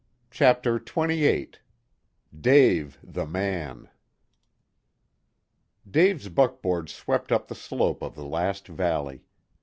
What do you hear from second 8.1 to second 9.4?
the last valley.